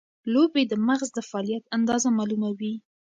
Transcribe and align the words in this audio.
لوبې 0.33 0.63
د 0.67 0.73
مغز 0.87 1.09
د 1.13 1.19
فعالیت 1.29 1.63
اندازه 1.77 2.09
معلوموي. 2.17 2.73